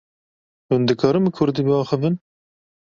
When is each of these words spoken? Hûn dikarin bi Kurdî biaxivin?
Hûn 0.67 0.81
dikarin 0.87 1.23
bi 1.25 1.31
Kurdî 1.37 1.61
biaxivin? 1.67 2.15